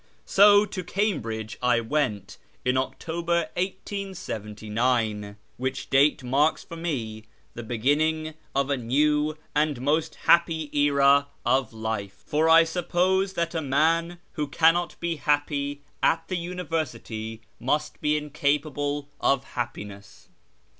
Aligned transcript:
So 0.25 0.65
to 0.65 0.83
Cambridge 0.83 1.59
I 1.61 1.79
went 1.79 2.39
in 2.65 2.75
October 2.75 3.49
1879, 3.55 5.35
which 5.57 5.91
date 5.91 6.23
marks 6.23 6.63
for 6.63 6.75
me 6.75 7.25
the 7.53 7.61
beginning 7.61 8.33
of 8.55 8.71
a 8.71 8.77
new 8.77 9.37
and 9.55 9.79
most 9.79 10.15
happy 10.25 10.75
era 10.75 11.27
of 11.45 11.71
life; 11.71 12.23
for 12.25 12.49
I 12.49 12.63
suppose 12.63 13.33
that 13.33 13.53
a 13.53 13.61
man 13.61 14.17
who 14.31 14.47
cannot 14.47 14.99
be 14.99 15.17
happy 15.17 15.83
at 16.01 16.27
the 16.29 16.35
INTRO 16.35 16.45
D 16.47 16.47
UCTOR 16.47 16.47
V 16.47 16.47
1 16.47 16.49
1 16.49 16.49
University 16.49 17.41
must 17.59 18.01
be 18.01 18.17
incapable 18.17 19.07
of 19.19 19.43
happiness. 19.53 20.29